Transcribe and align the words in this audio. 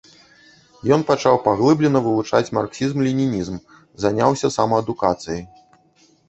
Ён 0.95 1.01
пачаў 1.09 1.35
паглыблена 1.47 1.99
вывучаць 2.07 2.53
марксізм-ленінізм, 2.59 3.55
заняўся 4.07 4.47
самаадукацыяй. 4.57 5.45